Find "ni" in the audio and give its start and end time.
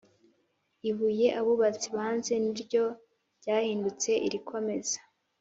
2.43-2.53